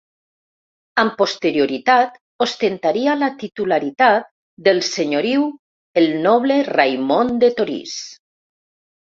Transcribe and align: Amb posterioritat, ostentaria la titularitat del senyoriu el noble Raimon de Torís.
Amb 1.01 1.11
posterioritat, 1.17 2.15
ostentaria 2.45 3.17
la 3.25 3.29
titularitat 3.43 4.25
del 4.69 4.81
senyoriu 4.89 5.45
el 6.03 6.11
noble 6.25 6.59
Raimon 6.73 7.33
de 7.47 7.53
Torís. 7.63 7.97